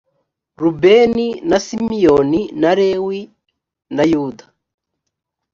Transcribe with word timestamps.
rubeni 0.61 1.27
na 1.49 1.57
simiyoni 1.65 2.41
na 2.61 2.71
lewi 2.77 3.19
na 3.95 4.03
yuda 4.11 4.45